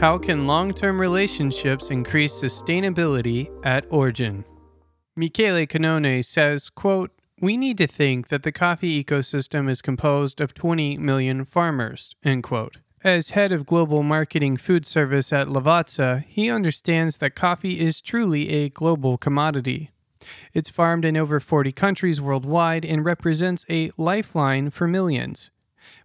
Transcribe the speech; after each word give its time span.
How 0.00 0.16
can 0.16 0.46
long 0.46 0.72
term 0.72 1.00
relationships 1.00 1.90
increase 1.90 2.32
sustainability 2.32 3.50
at 3.66 3.84
origin? 3.90 4.44
Michele 5.16 5.66
Cannone 5.66 6.24
says, 6.24 6.70
quote, 6.70 7.10
we 7.42 7.56
need 7.56 7.78
to 7.78 7.88
think 7.88 8.28
that 8.28 8.44
the 8.44 8.52
coffee 8.52 9.02
ecosystem 9.02 9.68
is 9.68 9.82
composed 9.82 10.40
of 10.40 10.54
20 10.54 10.98
million 10.98 11.44
farmers, 11.44 12.10
end 12.24 12.44
quote. 12.44 12.76
As 13.02 13.30
head 13.30 13.50
of 13.50 13.66
global 13.66 14.04
marketing 14.04 14.56
food 14.56 14.86
service 14.86 15.32
at 15.32 15.48
Lavazza, 15.48 16.24
he 16.28 16.48
understands 16.48 17.16
that 17.16 17.34
coffee 17.34 17.80
is 17.80 18.00
truly 18.00 18.50
a 18.50 18.68
global 18.68 19.18
commodity. 19.18 19.90
It's 20.54 20.70
farmed 20.70 21.04
in 21.04 21.16
over 21.16 21.40
40 21.40 21.72
countries 21.72 22.20
worldwide 22.20 22.84
and 22.84 23.04
represents 23.04 23.66
a 23.68 23.90
lifeline 23.98 24.70
for 24.70 24.86
millions. 24.86 25.50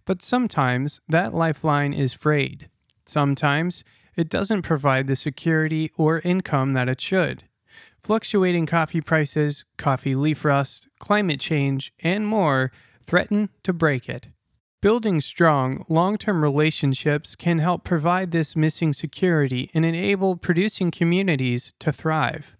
But 0.04 0.20
sometimes 0.20 1.00
that 1.08 1.32
lifeline 1.32 1.92
is 1.92 2.12
frayed. 2.12 2.68
Sometimes 3.06 3.84
it 4.16 4.28
doesn't 4.28 4.62
provide 4.62 5.06
the 5.06 5.16
security 5.16 5.90
or 5.96 6.20
income 6.20 6.72
that 6.72 6.88
it 6.88 7.00
should. 7.00 7.44
Fluctuating 8.02 8.66
coffee 8.66 9.00
prices, 9.00 9.64
coffee 9.76 10.14
leaf 10.14 10.44
rust, 10.44 10.88
climate 10.98 11.40
change, 11.40 11.92
and 12.00 12.26
more 12.26 12.70
threaten 13.06 13.48
to 13.62 13.72
break 13.72 14.08
it. 14.08 14.28
Building 14.80 15.22
strong, 15.22 15.84
long 15.88 16.18
term 16.18 16.42
relationships 16.42 17.34
can 17.34 17.58
help 17.58 17.84
provide 17.84 18.30
this 18.30 18.54
missing 18.54 18.92
security 18.92 19.70
and 19.72 19.84
enable 19.84 20.36
producing 20.36 20.90
communities 20.90 21.72
to 21.78 21.90
thrive. 21.90 22.54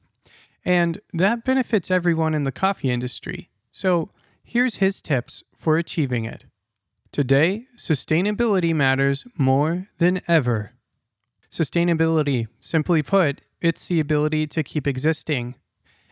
And 0.65 1.01
that 1.13 1.45
benefits 1.45 1.91
everyone 1.91 2.33
in 2.33 2.45
the 2.45 2.53
coffee 2.53 2.91
industry. 2.91 3.51
So, 3.73 4.09
here's 4.43 4.77
his 4.77 5.03
tips 5.03 5.43
for 5.55 5.77
achieving 5.77 6.25
it. 6.25 6.47
Today, 7.15 7.69
sustainability 7.77 8.75
matters 8.75 9.25
more 9.39 9.87
than 9.99 10.21
ever. 10.27 10.73
Sustainability, 11.49 12.49
simply 12.59 13.05
put, 13.05 13.41
it's 13.61 13.87
the 13.87 14.01
ability 14.01 14.49
to 14.49 14.65
keep 14.65 14.89
existing. 14.89 15.55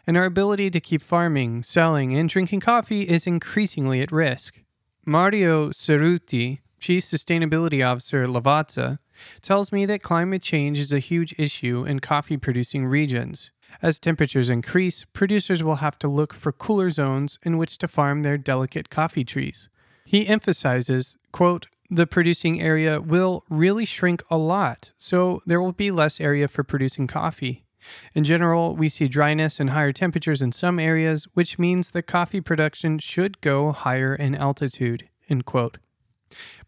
And 0.07 0.17
our 0.17 0.27
ability 0.27 0.71
to 0.71 0.79
keep 0.79 1.03
farming, 1.03 1.65
selling, 1.65 2.17
and 2.17 2.29
drinking 2.29 2.61
coffee 2.61 3.03
is 3.03 3.27
increasingly 3.27 4.01
at 4.01 4.13
risk. 4.13 4.63
Mario 5.05 5.71
Cerutti, 5.71 6.61
Chief 6.79 7.03
Sustainability 7.03 7.85
Officer 7.85 8.23
at 8.23 8.31
Lavazza, 8.31 9.01
tells 9.41 9.73
me 9.73 9.85
that 9.87 10.05
climate 10.05 10.43
change 10.43 10.79
is 10.79 10.93
a 10.93 11.01
huge 11.01 11.35
issue 11.37 11.85
in 11.85 11.99
coffee 11.99 12.37
producing 12.37 12.87
regions. 12.87 13.51
As 13.83 13.99
temperatures 13.99 14.49
increase, 14.49 15.05
producers 15.13 15.65
will 15.65 15.83
have 15.83 15.99
to 15.99 16.07
look 16.07 16.33
for 16.33 16.53
cooler 16.53 16.91
zones 16.91 17.41
in 17.43 17.59
which 17.59 17.77
to 17.79 17.89
farm 17.89 18.23
their 18.23 18.39
delicate 18.39 18.89
coffee 18.89 19.25
trees. 19.25 19.69
He 20.13 20.27
emphasizes, 20.27 21.17
quote, 21.33 21.69
the 21.89 22.07
producing 22.07 22.61
area 22.61 23.01
will 23.01 23.45
really 23.49 23.87
shrink 23.87 24.23
a 24.29 24.37
lot, 24.37 24.93
so 24.99 25.41
there 25.47 25.59
will 25.59 25.73
be 25.73 25.91
less 25.91 26.21
area 26.21 26.49
for 26.49 26.63
producing 26.63 27.07
coffee. 27.07 27.65
In 28.13 28.23
general, 28.23 28.77
we 28.77 28.91
see 28.91 29.09
dryness 29.09 29.59
and 29.59 29.71
higher 29.71 29.91
temperatures 29.91 30.43
in 30.43 30.53
some 30.53 30.79
areas, 30.79 31.27
which 31.33 31.59
means 31.59 31.93
that 31.93 32.03
coffee 32.03 32.43
production 32.43 32.99
should 32.99 33.41
go 33.41 33.73
higher 33.73 34.15
in 34.15 34.35
altitude. 34.35 35.09
End 35.31 35.47
quote. 35.47 35.79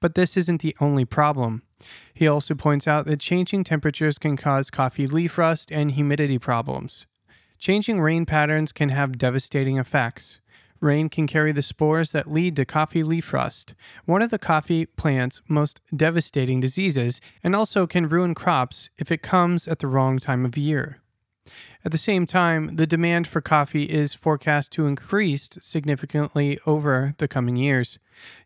But 0.01 0.15
this 0.15 0.39
isn't 0.39 0.63
the 0.63 0.75
only 0.81 1.05
problem. 1.05 1.65
He 2.15 2.27
also 2.27 2.55
points 2.55 2.89
out 2.89 3.05
that 3.05 3.21
changing 3.21 3.65
temperatures 3.65 4.19
can 4.19 4.39
cause 4.39 4.71
coffee 4.71 5.07
leaf 5.07 5.37
rust 5.37 5.71
and 5.71 5.91
humidity 5.93 6.39
problems. 6.39 7.05
Changing 7.59 8.01
rain 8.01 8.25
patterns 8.25 8.73
can 8.73 8.89
have 8.89 9.19
devastating 9.19 9.77
effects. 9.77 10.41
Rain 10.81 11.09
can 11.09 11.27
carry 11.27 11.53
the 11.53 11.63
spores 11.63 12.13
that 12.13 12.31
lead 12.31 12.57
to 12.57 12.65
coffee 12.65 13.03
leaf 13.03 13.33
rust, 13.33 13.75
one 14.05 14.23
of 14.23 14.31
the 14.31 14.39
coffee 14.39 14.87
plant's 14.87 15.41
most 15.49 15.81
devastating 15.95 16.61
diseases, 16.61 17.21
and 17.43 17.55
also 17.55 17.87
can 17.87 18.09
ruin 18.09 18.35
crops 18.35 18.91
if 18.99 19.11
it 19.11 19.23
comes 19.23 19.67
at 19.67 19.79
the 19.79 19.87
wrong 19.87 20.19
time 20.19 20.45
of 20.45 20.57
year. 20.57 21.01
At 21.85 21.93
the 21.93 21.99
same 21.99 22.25
time, 22.25 22.77
the 22.77 22.87
demand 22.87 23.27
for 23.27 23.43
coffee 23.43 23.85
is 23.85 24.15
forecast 24.15 24.73
to 24.73 24.87
increase 24.87 25.51
significantly 25.61 26.59
over 26.65 27.15
the 27.19 27.29
coming 27.29 27.57
years. 27.57 27.99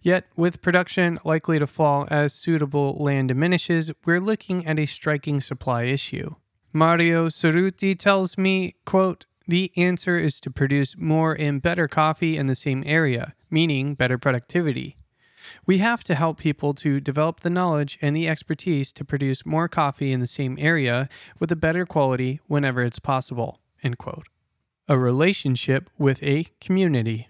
Yet, 0.02 0.26
with 0.36 0.60
production 0.60 1.18
likely 1.24 1.58
to 1.60 1.66
fall 1.66 2.08
as 2.10 2.32
suitable 2.32 2.96
land 2.98 3.28
diminishes, 3.28 3.92
we're 4.04 4.20
looking 4.20 4.66
at 4.66 4.78
a 4.78 4.86
striking 4.86 5.40
supply 5.40 5.84
issue. 5.84 6.34
Mario 6.72 7.28
Cerutti 7.28 7.96
tells 7.96 8.36
me, 8.36 8.74
quote, 8.84 9.26
the 9.48 9.72
answer 9.76 10.18
is 10.18 10.40
to 10.40 10.50
produce 10.50 10.96
more 10.96 11.32
and 11.32 11.62
better 11.62 11.88
coffee 11.88 12.36
in 12.36 12.46
the 12.46 12.54
same 12.54 12.82
area, 12.86 13.34
meaning 13.50 13.94
better 13.94 14.18
productivity. 14.18 14.96
We 15.66 15.78
have 15.78 16.04
to 16.04 16.14
help 16.14 16.38
people 16.38 16.74
to 16.74 17.00
develop 17.00 17.40
the 17.40 17.50
knowledge 17.50 17.98
and 18.02 18.14
the 18.14 18.28
expertise 18.28 18.92
to 18.92 19.04
produce 19.04 19.46
more 19.46 19.66
coffee 19.66 20.12
in 20.12 20.20
the 20.20 20.26
same 20.26 20.58
area 20.60 21.08
with 21.38 21.50
a 21.50 21.56
better 21.56 21.86
quality 21.86 22.40
whenever 22.46 22.82
it's 22.82 22.98
possible. 22.98 23.60
End 23.82 23.96
quote. 23.96 24.26
A 24.86 24.98
relationship 24.98 25.88
with 25.98 26.22
a 26.22 26.46
community. 26.60 27.28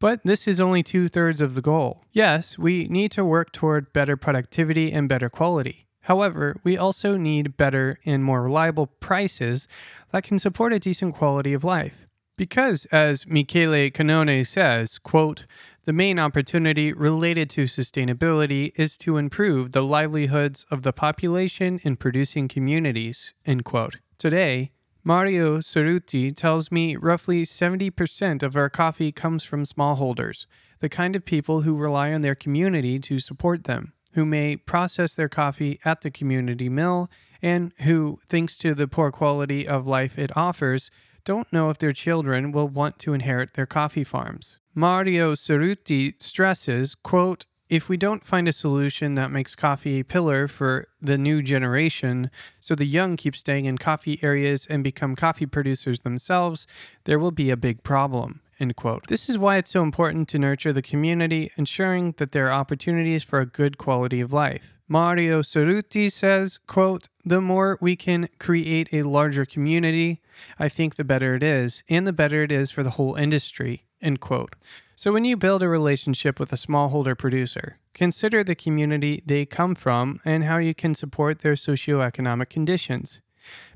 But 0.00 0.22
this 0.24 0.48
is 0.48 0.60
only 0.60 0.82
two 0.82 1.08
thirds 1.08 1.40
of 1.40 1.54
the 1.54 1.62
goal. 1.62 2.02
Yes, 2.10 2.58
we 2.58 2.88
need 2.88 3.12
to 3.12 3.24
work 3.24 3.52
toward 3.52 3.92
better 3.92 4.16
productivity 4.16 4.90
and 4.90 5.08
better 5.08 5.28
quality. 5.28 5.86
However, 6.02 6.56
we 6.64 6.76
also 6.76 7.16
need 7.16 7.56
better 7.56 7.98
and 8.04 8.24
more 8.24 8.42
reliable 8.42 8.86
prices 8.86 9.68
that 10.10 10.24
can 10.24 10.38
support 10.38 10.72
a 10.72 10.78
decent 10.78 11.14
quality 11.14 11.52
of 11.52 11.64
life. 11.64 12.06
Because, 12.36 12.86
as 12.86 13.26
Michele 13.26 13.90
Cannone 13.90 14.46
says, 14.46 14.98
quote, 14.98 15.46
the 15.84 15.92
main 15.92 16.18
opportunity 16.18 16.92
related 16.92 17.50
to 17.50 17.64
sustainability 17.64 18.72
is 18.76 18.96
to 18.98 19.16
improve 19.16 19.72
the 19.72 19.82
livelihoods 19.82 20.64
of 20.70 20.82
the 20.82 20.92
population 20.92 21.80
in 21.82 21.96
producing 21.96 22.48
communities. 22.48 23.34
End 23.44 23.64
quote. 23.64 24.00
Today, 24.18 24.70
Mario 25.04 25.58
Cerutti 25.58 26.34
tells 26.34 26.70
me 26.70 26.96
roughly 26.96 27.44
70% 27.44 28.42
of 28.42 28.56
our 28.56 28.70
coffee 28.70 29.10
comes 29.10 29.42
from 29.42 29.64
smallholders, 29.64 30.46
the 30.78 30.88
kind 30.88 31.16
of 31.16 31.24
people 31.24 31.62
who 31.62 31.76
rely 31.76 32.12
on 32.12 32.22
their 32.22 32.36
community 32.36 33.00
to 33.00 33.18
support 33.18 33.64
them, 33.64 33.92
who 34.12 34.24
may 34.24 34.56
process 34.56 35.14
their 35.14 35.28
coffee 35.28 35.78
at 35.84 36.00
the 36.00 36.10
community 36.10 36.68
mill, 36.68 37.10
and 37.40 37.72
who, 37.82 38.18
thanks 38.28 38.56
to 38.56 38.74
the 38.74 38.88
poor 38.88 39.10
quality 39.10 39.66
of 39.66 39.88
life 39.88 40.18
it 40.18 40.36
offers, 40.36 40.90
don't 41.24 41.52
know 41.52 41.70
if 41.70 41.78
their 41.78 41.92
children 41.92 42.52
will 42.52 42.68
want 42.68 42.98
to 43.00 43.14
inherit 43.14 43.54
their 43.54 43.66
coffee 43.66 44.04
farms. 44.04 44.58
Mario 44.74 45.34
Cerutti 45.34 46.20
stresses, 46.22 46.94
quote, 46.94 47.44
if 47.68 47.88
we 47.88 47.96
don't 47.96 48.22
find 48.22 48.48
a 48.48 48.52
solution 48.52 49.14
that 49.14 49.30
makes 49.30 49.56
coffee 49.56 50.00
a 50.00 50.04
pillar 50.04 50.46
for 50.46 50.88
the 51.00 51.16
new 51.16 51.40
generation, 51.40 52.30
so 52.60 52.74
the 52.74 52.84
young 52.84 53.16
keep 53.16 53.34
staying 53.34 53.64
in 53.64 53.78
coffee 53.78 54.20
areas 54.22 54.66
and 54.66 54.84
become 54.84 55.16
coffee 55.16 55.46
producers 55.46 56.00
themselves, 56.00 56.66
there 57.04 57.18
will 57.18 57.30
be 57.30 57.48
a 57.48 57.56
big 57.56 57.82
problem. 57.82 58.42
End 58.62 58.76
quote. 58.76 59.08
This 59.08 59.28
is 59.28 59.36
why 59.36 59.56
it's 59.56 59.72
so 59.72 59.82
important 59.82 60.28
to 60.28 60.38
nurture 60.38 60.72
the 60.72 60.82
community, 60.82 61.50
ensuring 61.56 62.14
that 62.18 62.30
there 62.30 62.46
are 62.46 62.52
opportunities 62.52 63.24
for 63.24 63.40
a 63.40 63.44
good 63.44 63.76
quality 63.76 64.20
of 64.20 64.32
life. 64.32 64.74
Mario 64.86 65.42
Cerutti 65.42 66.12
says, 66.12 66.58
quote, 66.68 67.08
the 67.24 67.40
more 67.40 67.76
we 67.80 67.96
can 67.96 68.28
create 68.38 68.88
a 68.92 69.02
larger 69.02 69.44
community, 69.44 70.20
I 70.60 70.68
think 70.68 70.94
the 70.94 71.02
better 71.02 71.34
it 71.34 71.42
is, 71.42 71.82
and 71.88 72.06
the 72.06 72.12
better 72.12 72.44
it 72.44 72.52
is 72.52 72.70
for 72.70 72.84
the 72.84 72.90
whole 72.90 73.16
industry. 73.16 73.84
End 74.00 74.20
quote. 74.20 74.54
So 74.94 75.12
when 75.12 75.24
you 75.24 75.36
build 75.36 75.64
a 75.64 75.68
relationship 75.68 76.38
with 76.38 76.52
a 76.52 76.56
smallholder 76.56 77.18
producer, 77.18 77.78
consider 77.94 78.44
the 78.44 78.54
community 78.54 79.24
they 79.26 79.44
come 79.44 79.74
from 79.74 80.20
and 80.24 80.44
how 80.44 80.58
you 80.58 80.72
can 80.72 80.94
support 80.94 81.40
their 81.40 81.54
socioeconomic 81.54 82.48
conditions. 82.48 83.22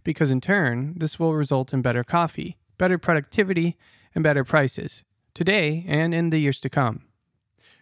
Because 0.04 0.30
in 0.30 0.40
turn, 0.40 0.94
this 0.96 1.18
will 1.18 1.34
result 1.34 1.72
in 1.72 1.82
better 1.82 2.04
coffee, 2.04 2.56
better 2.78 2.98
productivity, 2.98 3.76
and 4.16 4.24
better 4.24 4.42
prices, 4.42 5.04
today 5.34 5.84
and 5.86 6.12
in 6.12 6.30
the 6.30 6.38
years 6.38 6.58
to 6.58 6.68
come. 6.68 7.02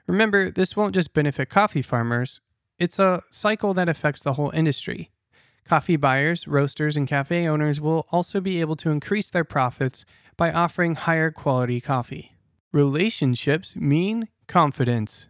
Remember, 0.06 0.50
this 0.50 0.76
won't 0.76 0.94
just 0.94 1.14
benefit 1.14 1.48
coffee 1.48 1.80
farmers, 1.80 2.42
it's 2.78 2.98
a 2.98 3.22
cycle 3.30 3.72
that 3.72 3.88
affects 3.88 4.22
the 4.22 4.34
whole 4.34 4.50
industry. 4.50 5.10
Coffee 5.64 5.96
buyers, 5.96 6.46
roasters, 6.46 6.96
and 6.96 7.08
cafe 7.08 7.48
owners 7.48 7.80
will 7.80 8.06
also 8.10 8.40
be 8.40 8.60
able 8.60 8.76
to 8.76 8.90
increase 8.90 9.30
their 9.30 9.44
profits 9.44 10.04
by 10.36 10.52
offering 10.52 10.96
higher 10.96 11.30
quality 11.30 11.80
coffee. 11.80 12.36
Relationships 12.72 13.76
mean 13.76 14.28
confidence. 14.46 15.28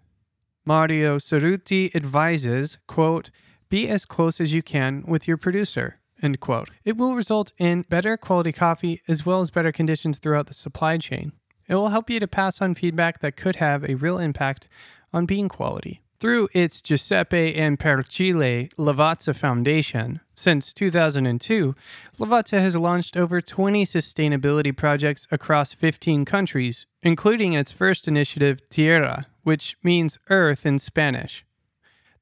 Mario 0.65 1.19
Cerutti 1.19 1.95
advises, 1.95 2.79
quote, 2.89 3.31
be 3.69 3.89
as 3.89 4.07
close 4.07 4.41
as 4.41 4.55
you 4.55 4.63
can 4.63 5.05
with 5.07 5.29
your 5.29 5.37
producer. 5.37 6.01
End 6.25 6.41
quote. 6.41 6.71
It 6.85 6.97
will 6.97 7.15
result 7.15 7.53
in 7.59 7.83
better 7.83 8.17
quality 8.17 8.53
coffee 8.53 9.03
as 9.07 9.27
well 9.27 9.43
as 9.43 9.51
better 9.51 9.73
conditions 9.73 10.19
throughout 10.19 10.47
the 10.47 10.55
supply 10.55 10.97
chain. 10.97 11.33
It 11.69 11.75
will 11.75 11.91
help 11.91 12.09
you 12.09 12.19
to 12.19 12.27
pass 12.27 12.63
on 12.63 12.75
feedback 12.75 13.21
that 13.21 13.37
could 13.37 13.57
have 13.57 13.85
a 13.85 13.95
real 13.95 14.19
impact 14.19 14.69
on 15.13 15.27
bean 15.27 15.49
quality. 15.49 16.01
Through 16.21 16.49
its 16.55 16.81
Giuseppe 16.81 17.55
and 17.55 17.79
Pericle 17.79 18.69
Lavazza 18.79 19.37
Foundation, 19.37 20.21
since 20.35 20.73
2002, 20.73 21.75
Lavazza 22.19 22.61
has 22.61 22.77
launched 22.77 23.17
over 23.17 23.43
20 23.43 23.85
sustainability 23.85 24.75
projects 24.75 25.27
across 25.31 25.75
15 25.75 26.25
countries, 26.25 26.87
including 27.03 27.53
its 27.53 27.73
first 27.73 28.09
initiative, 28.09 28.67
Tierra, 28.71 29.27
which 29.43 29.77
means 29.83 30.19
earth 30.31 30.65
in 30.65 30.79
Spanish. 30.79 31.45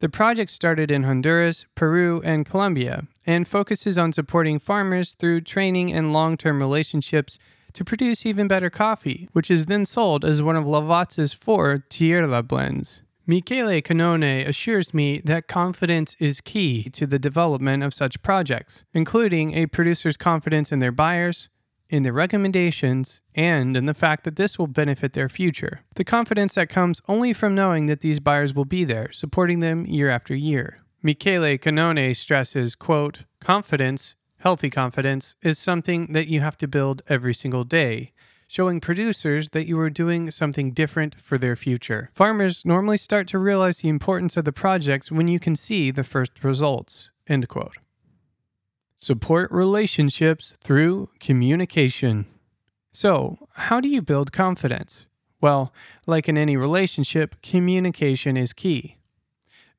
The 0.03 0.09
project 0.09 0.51
started 0.51 0.91
in 0.91 1.05
Honduras, 1.05 1.65
Peru, 1.77 2.21
and 2.25 2.45
Colombia 2.45 3.07
and 3.25 3.47
focuses 3.47 3.97
on 3.97 4.13
supporting 4.13 4.59
farmers 4.59 5.15
through 5.15 5.43
training 5.43 5.93
and 5.93 6.13
long 6.13 6.37
term 6.37 6.59
relationships 6.59 7.39
to 7.75 7.85
produce 7.85 8.27
even 8.27 8.49
better 8.49 8.69
coffee, 8.69 9.29
which 9.31 9.49
is 9.49 9.67
then 9.67 9.87
sold 9.87 10.25
as 10.25 10.43
one 10.43 10.57
of 10.57 10.65
Lavazza's 10.65 11.33
four 11.33 11.85
Tierra 11.89 12.43
blends. 12.43 13.05
Michele 13.29 13.81
Cannone 13.81 14.45
assures 14.45 14.93
me 14.93 15.21
that 15.21 15.47
confidence 15.47 16.17
is 16.19 16.41
key 16.41 16.91
to 16.91 17.07
the 17.07 17.21
development 17.21 17.85
of 17.85 17.95
such 17.95 18.21
projects, 18.23 18.83
including 18.93 19.55
a 19.55 19.67
producer's 19.67 20.17
confidence 20.17 20.73
in 20.73 20.81
their 20.81 20.91
buyers, 20.91 21.49
in 21.93 22.03
their 22.03 22.13
recommendations, 22.13 23.21
and 23.35 23.77
in 23.77 23.85
the 23.85 23.95
fact 23.95 24.25
that 24.25 24.37
this 24.37 24.59
will 24.59 24.67
benefit 24.67 25.13
their 25.13 25.29
future. 25.29 25.83
The 25.95 26.05
confidence 26.05 26.55
that 26.55 26.71
comes 26.71 27.03
only 27.07 27.33
from 27.33 27.55
knowing 27.55 27.87
that 27.87 28.01
these 28.01 28.19
buyers 28.19 28.55
will 28.55 28.65
be 28.65 28.85
there, 28.85 29.13
supporting 29.13 29.61
them 29.61 29.85
year 29.87 30.09
after 30.09 30.35
year. 30.35 30.79
Michele 31.03 31.59
Cannone 31.59 32.17
stresses, 32.17 32.75
quote, 32.75 33.25
confidence, 33.41 34.15
healthy 34.39 34.71
confidence, 34.71 35.37
is 35.43 35.59
something 35.59 36.13
that 36.15 36.29
you 36.29 36.41
have 36.41 36.57
to 36.59 36.67
build 36.67 37.03
every 37.09 37.35
single 37.35 37.65
day 37.65 38.13
showing 38.53 38.81
producers 38.81 39.49
that 39.51 39.67
you 39.67 39.81
are 39.81 39.89
doing 39.89 40.31
something 40.31 40.73
different 40.73 41.15
for 41.19 41.39
their 41.39 41.57
future. 41.57 42.11
Farmers 42.13 42.67
normally 42.67 42.99
start 42.99 43.27
to 43.29 43.39
realize 43.39 43.79
the 43.79 43.89
importance 43.89 44.37
of 44.37 44.45
the 44.45 44.53
projects 44.53 45.11
when 45.11 45.27
you 45.27 45.41
can 45.41 45.57
see 45.57 45.91
the 45.91 46.05
first 46.05 46.45
results. 46.45 47.11
End 47.27 47.49
quote. 47.49 47.79
Support 49.03 49.51
relationships 49.51 50.55
through 50.61 51.09
communication. 51.19 52.27
So, 52.93 53.49
how 53.55 53.81
do 53.81 53.89
you 53.89 54.01
build 54.01 54.31
confidence? 54.31 55.09
Well, 55.41 55.75
like 56.07 56.29
in 56.29 56.39
any 56.39 56.57
relationship, 56.57 57.35
communication 57.43 58.37
is 58.37 58.53
key. 58.53 58.99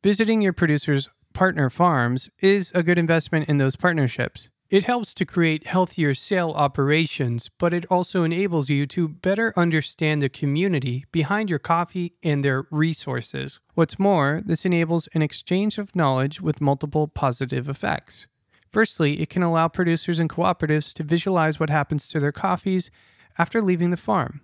Visiting 0.03 0.41
your 0.41 0.51
producer's 0.51 1.09
partner 1.31 1.69
farms 1.69 2.29
is 2.41 2.73
a 2.75 2.83
good 2.83 2.99
investment 2.99 3.47
in 3.47 3.59
those 3.59 3.77
partnerships. 3.77 4.49
It 4.69 4.83
helps 4.83 5.13
to 5.13 5.25
create 5.25 5.67
healthier 5.67 6.13
sale 6.13 6.51
operations, 6.51 7.49
but 7.57 7.73
it 7.73 7.85
also 7.85 8.25
enables 8.25 8.69
you 8.69 8.85
to 8.87 9.07
better 9.07 9.53
understand 9.55 10.21
the 10.21 10.27
community 10.27 11.05
behind 11.13 11.49
your 11.49 11.59
coffee 11.59 12.11
and 12.23 12.43
their 12.43 12.65
resources. 12.71 13.61
What's 13.73 13.97
more, 13.97 14.41
this 14.43 14.65
enables 14.65 15.07
an 15.13 15.21
exchange 15.21 15.77
of 15.77 15.95
knowledge 15.95 16.41
with 16.41 16.59
multiple 16.59 17.07
positive 17.07 17.69
effects. 17.69 18.27
Firstly, 18.73 19.21
it 19.21 19.29
can 19.29 19.43
allow 19.43 19.67
producers 19.67 20.19
and 20.19 20.29
cooperatives 20.29 20.91
to 20.93 21.03
visualize 21.03 21.59
what 21.59 21.69
happens 21.69 22.07
to 22.09 22.19
their 22.19 22.31
coffees 22.31 22.89
after 23.37 23.61
leaving 23.61 23.91
the 23.91 23.97
farm. 23.97 24.41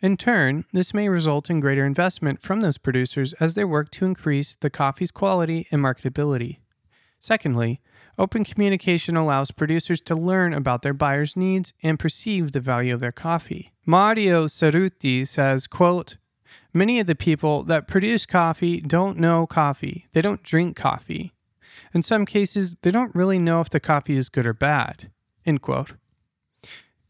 In 0.00 0.16
turn, 0.16 0.64
this 0.72 0.94
may 0.94 1.08
result 1.08 1.50
in 1.50 1.60
greater 1.60 1.84
investment 1.84 2.40
from 2.40 2.60
those 2.60 2.78
producers 2.78 3.32
as 3.34 3.54
they 3.54 3.64
work 3.64 3.90
to 3.90 4.06
increase 4.06 4.54
the 4.54 4.70
coffee's 4.70 5.10
quality 5.10 5.66
and 5.70 5.82
marketability. 5.82 6.58
Secondly, 7.18 7.80
Open 8.18 8.44
communication 8.44 9.14
allows 9.14 9.50
producers 9.50 10.00
to 10.00 10.14
learn 10.14 10.54
about 10.54 10.80
their 10.80 10.94
buyers' 10.94 11.36
needs 11.36 11.74
and 11.82 11.98
perceive 11.98 12.52
the 12.52 12.60
value 12.60 12.94
of 12.94 13.00
their 13.00 13.12
coffee. 13.12 13.72
Mario 13.84 14.46
Cerutti 14.46 15.26
says, 15.26 15.66
quote, 15.66 16.16
Many 16.72 16.98
of 17.00 17.06
the 17.06 17.14
people 17.14 17.62
that 17.64 17.88
produce 17.88 18.24
coffee 18.24 18.80
don't 18.80 19.18
know 19.18 19.46
coffee. 19.46 20.06
They 20.12 20.22
don't 20.22 20.42
drink 20.42 20.76
coffee. 20.76 21.34
In 21.92 22.02
some 22.02 22.26
cases, 22.26 22.76
they 22.82 22.90
don't 22.90 23.14
really 23.14 23.38
know 23.38 23.60
if 23.60 23.70
the 23.70 23.80
coffee 23.80 24.16
is 24.16 24.28
good 24.28 24.46
or 24.46 24.54
bad. 24.54 25.10
End 25.44 25.62
quote. 25.62 25.92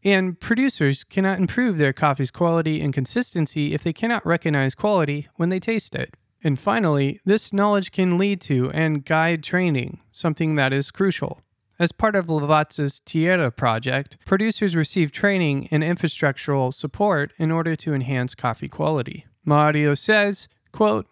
And 0.03 0.39
producers 0.39 1.03
cannot 1.03 1.39
improve 1.39 1.77
their 1.77 1.93
coffee's 1.93 2.31
quality 2.31 2.81
and 2.81 2.93
consistency 2.93 3.73
if 3.73 3.83
they 3.83 3.93
cannot 3.93 4.25
recognize 4.25 4.75
quality 4.75 5.27
when 5.35 5.49
they 5.49 5.59
taste 5.59 5.95
it. 5.95 6.13
And 6.43 6.59
finally, 6.59 7.19
this 7.25 7.51
knowledge 7.51 7.91
can 7.91 8.17
lead 8.17 8.39
to 8.41 8.71
and 8.71 9.03
guide 9.03 9.43
training, 9.43 9.99
something 10.11 10.55
that 10.55 10.71
is 10.71 10.91
crucial. 10.91 11.41
As 11.79 11.91
part 11.91 12.15
of 12.15 12.27
Lavazza's 12.27 12.99
Tierra 13.01 13.51
project, 13.51 14.17
producers 14.25 14.75
receive 14.75 15.11
training 15.11 15.67
and 15.71 15.83
infrastructural 15.83 16.73
support 16.73 17.31
in 17.37 17.51
order 17.51 17.75
to 17.75 17.93
enhance 17.93 18.33
coffee 18.33 18.69
quality. 18.69 19.25
Mario 19.45 19.93
says, 19.93 20.47
quote, 20.71 21.07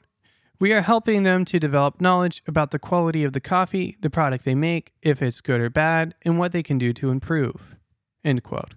we 0.59 0.73
are 0.73 0.81
helping 0.81 1.23
them 1.23 1.45
to 1.45 1.59
develop 1.59 1.99
knowledge 1.99 2.41
about 2.47 2.71
the 2.71 2.79
quality 2.79 3.23
of 3.23 3.33
the 3.33 3.41
coffee, 3.41 3.95
the 4.01 4.09
product 4.09 4.45
they 4.45 4.55
make, 4.55 4.93
if 5.01 5.21
it's 5.21 5.41
good 5.41 5.61
or 5.61 5.69
bad, 5.69 6.15
and 6.23 6.39
what 6.39 6.51
they 6.51 6.63
can 6.63 6.77
do 6.77 6.93
to 6.93 7.11
improve. 7.11 7.75
End 8.23 8.43
quote. 8.43 8.75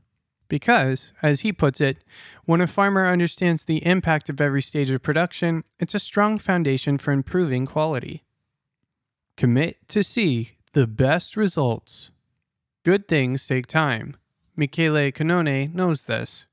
Because, 0.49 1.13
as 1.23 1.41
he 1.41 1.53
puts 1.53 1.81
it, 1.81 1.99
when 2.45 2.61
a 2.61 2.67
farmer 2.67 3.07
understands 3.07 3.65
the 3.65 3.85
impact 3.85 4.29
of 4.29 4.41
every 4.41 4.63
stage 4.63 4.91
of 4.91 5.03
production, 5.03 5.63
it's 5.79 5.95
a 5.95 6.01
strong 6.01 6.39
foundation 6.39 6.99
for 6.99 7.13
improving 7.13 7.67
quality. 7.67 8.25
Commit 9.37 9.77
to 9.89 10.03
see 10.03 10.57
the 10.73 10.87
best 10.87 11.37
results. 11.37 12.11
Good 12.85 13.07
things 13.07 13.47
take 13.47 13.67
time. 13.67 14.17
Michele 14.57 15.13
Cannone 15.13 15.73
knows 15.73 16.05
this. 16.05 16.48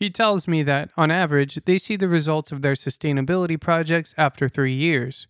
He 0.00 0.10
tells 0.10 0.48
me 0.48 0.64
that, 0.64 0.90
on 0.96 1.12
average, 1.12 1.54
they 1.66 1.78
see 1.78 1.94
the 1.94 2.08
results 2.08 2.50
of 2.50 2.62
their 2.62 2.72
sustainability 2.72 3.60
projects 3.60 4.14
after 4.18 4.48
three 4.48 4.72
years. 4.72 5.28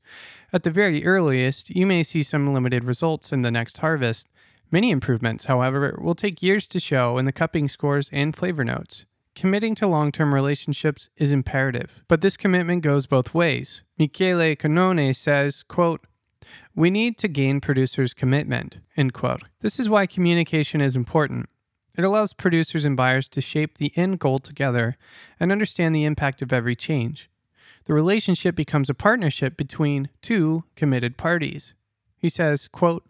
At 0.52 0.62
the 0.62 0.70
very 0.70 1.04
earliest, 1.04 1.68
you 1.70 1.86
may 1.86 2.02
see 2.02 2.22
some 2.22 2.46
limited 2.54 2.84
results 2.84 3.32
in 3.32 3.42
the 3.42 3.50
next 3.50 3.78
harvest, 3.78 4.28
Many 4.72 4.92
improvements, 4.92 5.46
however, 5.46 5.98
will 6.00 6.14
take 6.14 6.42
years 6.42 6.68
to 6.68 6.78
show 6.78 7.18
in 7.18 7.24
the 7.24 7.32
cupping 7.32 7.68
scores 7.68 8.08
and 8.12 8.36
flavor 8.36 8.64
notes. 8.64 9.04
Committing 9.34 9.74
to 9.76 9.86
long 9.86 10.12
term 10.12 10.32
relationships 10.32 11.10
is 11.16 11.32
imperative, 11.32 12.04
but 12.06 12.20
this 12.20 12.36
commitment 12.36 12.82
goes 12.82 13.06
both 13.06 13.34
ways. 13.34 13.82
Michele 13.98 14.54
Cannone 14.54 15.14
says, 15.14 15.62
quote, 15.64 16.06
we 16.74 16.90
need 16.90 17.18
to 17.18 17.28
gain 17.28 17.60
producers' 17.60 18.14
commitment. 18.14 18.80
End 18.96 19.12
quote. 19.12 19.42
This 19.60 19.78
is 19.78 19.88
why 19.88 20.06
communication 20.06 20.80
is 20.80 20.96
important. 20.96 21.48
It 22.00 22.04
allows 22.04 22.32
producers 22.32 22.86
and 22.86 22.96
buyers 22.96 23.28
to 23.28 23.42
shape 23.42 23.76
the 23.76 23.92
end 23.94 24.20
goal 24.20 24.38
together 24.38 24.96
and 25.38 25.52
understand 25.52 25.94
the 25.94 26.06
impact 26.06 26.40
of 26.40 26.50
every 26.50 26.74
change. 26.74 27.28
The 27.84 27.92
relationship 27.92 28.56
becomes 28.56 28.88
a 28.88 28.94
partnership 28.94 29.54
between 29.54 30.08
two 30.22 30.64
committed 30.76 31.18
parties. 31.18 31.74
He 32.16 32.30
says, 32.30 32.68
quote, 32.68 33.04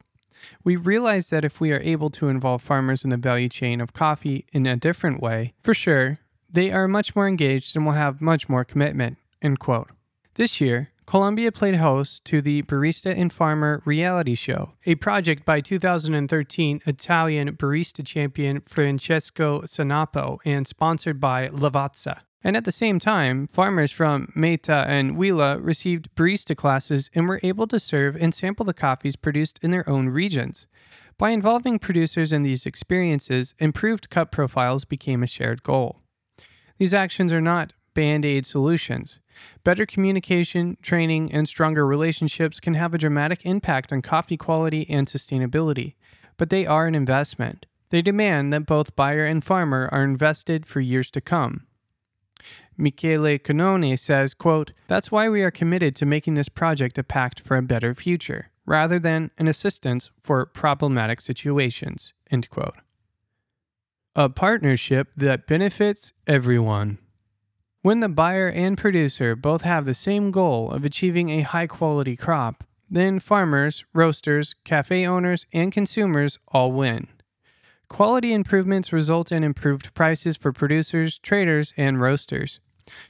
we 0.64 0.75
realize 0.75 1.31
that 1.31 1.44
if 1.44 1.60
we 1.60 1.70
are 1.70 1.78
able 1.78 2.10
to 2.10 2.26
involve 2.26 2.62
farmers 2.62 3.04
in 3.04 3.10
the 3.10 3.16
value 3.16 3.48
chain 3.48 3.81
of 3.81 3.92
coffee 3.92 4.44
in 4.52 4.66
a 4.66 4.75
different 4.75 5.22
way, 5.22 5.54
for 5.62 5.72
sure, 5.72 6.19
they 6.52 6.72
are 6.72 6.88
much 6.88 7.14
more 7.14 7.28
engaged 7.28 7.76
and 7.76 7.87
will 7.87 7.92
have 7.92 8.20
much 8.20 8.48
more 8.48 8.64
commitment. 8.64 9.19
End 9.40 9.60
quote. 9.60 9.90
This 10.34 10.60
year, 10.60 10.90
Colombia 11.11 11.50
played 11.50 11.75
host 11.75 12.25
to 12.25 12.40
the 12.40 12.62
Barista 12.62 13.12
and 13.12 13.33
Farmer 13.33 13.83
reality 13.85 14.37
show, 14.37 14.75
a 14.87 14.95
project 14.95 15.45
by 15.45 15.61
2013 15.61 16.83
Italian 16.87 17.57
barista 17.57 18.07
champion 18.07 18.61
Francesco 18.61 19.62
Sanapo 19.62 20.38
and 20.45 20.69
sponsored 20.69 21.19
by 21.19 21.49
Lavazza. 21.49 22.21
And 22.45 22.57
at 22.57 22.64
the 22.64 22.71
same 22.71 23.00
time, 23.00 23.49
farmers 23.49 23.90
from 23.90 24.31
Meta 24.37 24.85
and 24.87 25.17
Huila 25.17 25.59
received 25.61 26.14
barista 26.14 26.57
classes 26.57 27.11
and 27.12 27.26
were 27.26 27.40
able 27.43 27.67
to 27.67 27.81
serve 27.81 28.14
and 28.14 28.33
sample 28.33 28.64
the 28.64 28.73
coffees 28.73 29.17
produced 29.17 29.59
in 29.62 29.73
their 29.73 29.88
own 29.90 30.11
regions. 30.11 30.69
By 31.19 31.31
involving 31.31 31.81
producers 31.81 32.33
in 32.33 32.45
these 32.45 32.67
experiences, 32.67 33.57
improved 33.59 34.11
cup 34.11 34.31
profiles 34.31 34.85
became 34.85 35.25
a 35.25 35.26
shared 35.26 35.64
goal. 35.64 36.02
These 36.79 36.95
actions 36.95 37.33
are 37.33 37.40
not 37.40 37.73
band 37.94 38.25
aid 38.25 38.47
solutions. 38.47 39.20
Better 39.64 39.87
communication, 39.87 40.76
training, 40.82 41.32
and 41.32 41.49
stronger 41.49 41.87
relationships 41.87 42.61
can 42.61 42.75
have 42.75 42.94
a 42.94 42.99
dramatic 42.99 43.44
impact 43.44 43.92
on 43.92 44.02
coffee 44.02 44.37
quality 44.37 44.88
and 44.88 45.06
sustainability, 45.06 45.94
but 46.37 46.50
they 46.50 46.66
are 46.66 46.87
an 46.87 46.94
investment. 46.94 47.66
They 47.90 48.02
demand 48.02 48.52
that 48.52 48.66
both 48.66 48.97
buyer 48.97 49.25
and 49.25 49.44
farmer 49.44 49.88
are 49.92 50.04
invested 50.04 50.64
for 50.66 50.80
years 50.80 51.11
to 51.11 51.20
come. 51.20 51.66
Michele 52.76 53.38
Cannone 53.38 53.99
says, 53.99 54.32
quote, 54.32 54.73
That's 54.88 55.11
why 55.12 55.28
we 55.28 55.42
are 55.42 55.50
committed 55.50 55.94
to 55.97 56.06
making 56.06 56.35
this 56.35 56.49
project 56.49 56.97
a 56.99 57.02
pact 57.02 57.40
for 57.40 57.56
a 57.56 57.62
better 57.62 57.94
future, 57.94 58.50
rather 58.64 58.99
than 58.99 59.30
an 59.38 59.49
assistance 59.49 60.11
for 60.20 60.47
problematic 60.47 61.20
situations, 61.20 62.14
end 62.30 62.49
quote. 62.49 62.76
A 64.16 64.28
partnership 64.28 65.12
that 65.16 65.47
benefits 65.47 66.12
everyone. 66.26 66.99
When 67.82 68.00
the 68.00 68.10
buyer 68.10 68.50
and 68.50 68.76
producer 68.76 69.34
both 69.34 69.62
have 69.62 69.87
the 69.87 69.94
same 69.94 70.30
goal 70.30 70.70
of 70.70 70.84
achieving 70.84 71.30
a 71.30 71.40
high 71.40 71.66
quality 71.66 72.14
crop, 72.14 72.62
then 72.90 73.18
farmers, 73.20 73.87
roasters, 73.94 74.54
cafe 74.64 75.06
owners, 75.06 75.46
and 75.50 75.72
consumers 75.72 76.38
all 76.49 76.72
win. 76.72 77.08
Quality 77.88 78.34
improvements 78.34 78.92
result 78.92 79.32
in 79.32 79.42
improved 79.42 79.94
prices 79.94 80.37
for 80.37 80.52
producers, 80.52 81.16
traders, 81.16 81.72
and 81.75 81.99
roasters. 81.99 82.60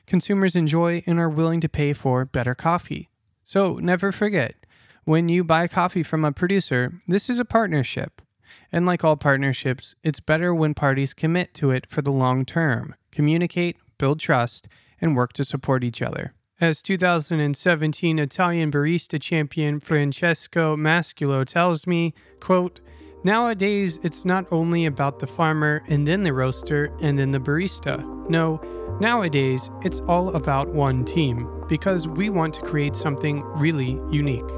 Consumers 0.07 0.55
enjoy 0.55 1.03
and 1.05 1.19
are 1.19 1.29
willing 1.29 1.61
to 1.63 1.69
pay 1.69 1.93
for 1.93 2.25
better 2.25 2.55
coffee. 2.55 3.11
So 3.43 3.75
never 3.79 4.13
forget, 4.13 4.55
when 5.03 5.29
you 5.29 5.43
buy 5.43 5.67
coffee 5.67 6.05
from 6.05 6.25
a 6.25 6.31
producer, 6.31 6.93
this 7.09 7.29
is 7.29 7.41
a 7.41 7.45
partnership. 7.45 8.23
And 8.71 8.87
like 8.87 9.03
all 9.03 9.17
partnerships, 9.17 9.97
it's 10.05 10.21
better 10.21 10.55
when 10.55 10.75
parties 10.75 11.13
commit 11.13 11.55
to 11.55 11.73
it 11.73 11.87
for 11.91 12.03
the 12.03 12.13
long 12.13 12.45
term, 12.45 12.95
communicate, 13.11 13.77
build 14.01 14.19
trust, 14.19 14.67
and 15.01 15.15
work 15.15 15.33
to 15.35 15.45
support 15.45 15.85
each 15.85 16.03
other. 16.03 16.35
As 16.61 16.83
2017 16.83 18.19
Italian 18.19 18.71
barista 18.71 19.21
champion 19.21 19.81
Francesco 19.81 20.77
Masciullo 20.77 21.45
tells 21.45 21.87
me, 21.87 22.13
quote, 22.41 22.81
Nowadays, 23.23 24.01
it's 24.03 24.25
not 24.25 24.47
only 24.51 24.87
about 24.87 25.19
the 25.19 25.27
farmer 25.27 25.83
and 25.89 26.07
then 26.07 26.23
the 26.23 26.33
roaster 26.33 26.91
and 27.03 27.19
then 27.19 27.31
the 27.31 27.39
barista. 27.39 28.03
No, 28.31 28.61
nowadays, 28.99 29.71
it's 29.83 30.01
all 30.01 30.35
about 30.35 30.69
one 30.75 31.05
team 31.05 31.47
because 31.69 32.09
we 32.09 32.31
want 32.31 32.55
to 32.55 32.63
create 32.63 32.97
something 32.97 33.43
really 33.57 34.01
unique. 34.11 34.51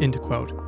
End 0.00 0.18
quote. 0.22 0.65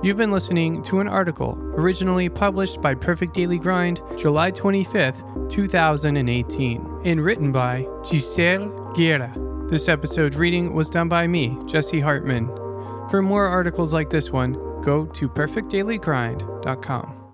You've 0.00 0.16
been 0.16 0.30
listening 0.30 0.80
to 0.84 1.00
an 1.00 1.08
article 1.08 1.58
originally 1.74 2.28
published 2.28 2.80
by 2.80 2.94
Perfect 2.94 3.34
Daily 3.34 3.58
Grind, 3.58 4.00
July 4.16 4.52
25th, 4.52 5.50
2018, 5.50 7.00
and 7.04 7.20
written 7.20 7.50
by 7.50 7.84
Giselle 8.06 8.92
Guerra. 8.94 9.34
This 9.68 9.88
episode 9.88 10.36
reading 10.36 10.72
was 10.72 10.88
done 10.88 11.08
by 11.08 11.26
me, 11.26 11.58
Jesse 11.66 11.98
Hartman. 11.98 12.46
For 13.10 13.22
more 13.22 13.46
articles 13.46 13.92
like 13.92 14.08
this 14.08 14.30
one, 14.30 14.52
go 14.82 15.04
to 15.06 15.28
perfectdailygrind.com. 15.28 17.27